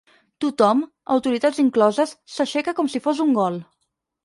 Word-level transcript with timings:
Tothom, 0.45 0.79
autoritats 1.17 1.61
incloses, 1.65 2.15
s'aixeca 2.39 2.75
com 2.83 2.91
si 2.95 3.05
fos 3.07 3.25
un 3.29 3.39
gol. 3.43 3.63